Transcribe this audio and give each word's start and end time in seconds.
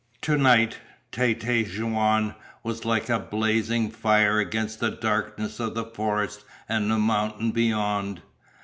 To 0.21 0.35
night 0.35 0.79
Tête 1.11 1.67
Jaune 1.69 2.33
was 2.63 2.85
like 2.85 3.07
a 3.07 3.19
blazing 3.19 3.91
fire 3.91 4.39
against 4.39 4.79
the 4.79 4.89
darkness 4.89 5.59
of 5.59 5.75
the 5.75 5.85
forest 5.85 6.43
and 6.67 6.87
mountain 6.87 7.51
beyond. 7.51 8.23